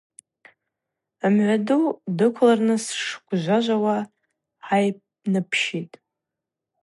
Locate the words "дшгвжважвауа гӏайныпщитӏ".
2.89-5.95